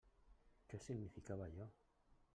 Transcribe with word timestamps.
Què 0.71 0.79
significava 0.85 1.47
allò? 1.51 1.71